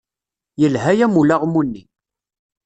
Yelha-yam 0.61 1.13
ulaɣmu-nni. 1.19 1.83